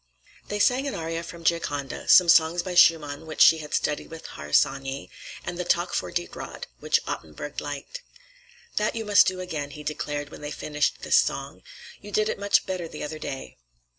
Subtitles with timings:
[0.49, 4.25] Thea sang an aria from 'Gioconda,' some songs by Schumann which she had studied with
[4.29, 5.11] Harsanyi,
[5.45, 8.01] and the "Tak for Dit Råd," which Ottenburg liked.
[8.77, 11.61] "That you must do again," he declared when they finished this song.
[12.01, 13.57] "You did it much better the other day.